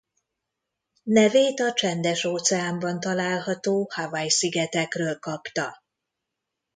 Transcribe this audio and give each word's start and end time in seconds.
Nevét 1.03 1.59
a 1.59 1.73
Csendes-óceánban 1.73 2.99
található 2.99 3.89
Hawaii-szigetekről 3.93 5.19
kapta. 5.19 5.81